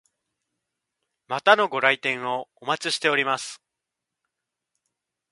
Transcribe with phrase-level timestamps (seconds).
[1.27, 3.61] またのご来店をお待ちしております。